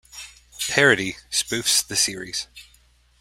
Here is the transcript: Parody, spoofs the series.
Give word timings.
Parody, 0.67 1.15
spoofs 1.29 1.85
the 1.85 1.95
series. 1.95 2.47